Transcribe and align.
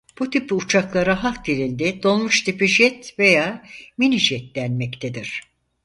Bu 0.19 0.29
tip 0.29 0.51
uçaklara 0.51 1.23
halk 1.23 1.45
dilinde 1.45 2.03
Dolmuş 2.03 2.43
tipi 2.43 2.67
jet 2.67 3.19
veya 3.19 3.63
Minijet 3.97 4.55
denmektedir. 4.55 5.43